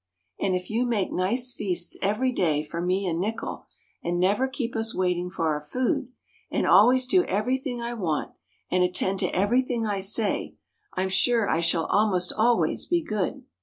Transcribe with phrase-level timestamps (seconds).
[0.39, 3.67] And if you make nice feasts every day for me and Nickel,
[4.03, 6.07] and never keep us waiting for our food,
[6.49, 8.31] And always do everything I want,
[8.71, 10.55] and attend to everything I say,
[10.95, 13.45] I'm sure I shall almost always be good.